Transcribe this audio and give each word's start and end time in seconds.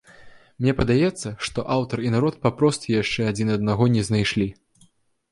Мне 0.61 0.71
падаецца, 0.77 1.33
што 1.47 1.65
аўтар 1.75 2.01
і 2.05 2.09
народ 2.15 2.39
папросту 2.45 2.89
яшчэ 3.01 3.27
адзін 3.33 3.51
аднаго 3.57 3.85
не 3.97 4.03
знайшлі. 4.09 4.49